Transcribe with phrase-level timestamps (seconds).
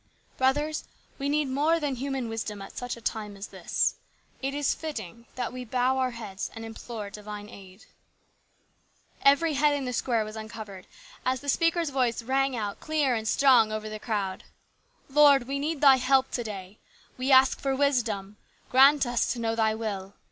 [0.39, 0.83] "Brothers,
[1.19, 3.93] we need more than human wisdom at such a time as this.
[4.41, 7.85] It is fitting that we bow our heads and implore divine aid."
[9.21, 10.87] Every head in the square was uncovered
[11.23, 14.43] as the speaker's voice rang out clear and strong over the crowd:"
[15.07, 16.79] Lord, we need Thy help to day.
[17.17, 18.37] W T e ask for wisdom.
[18.71, 20.15] Grant us to know Thy will.